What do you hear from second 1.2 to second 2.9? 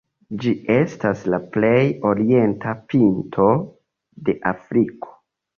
la plej orienta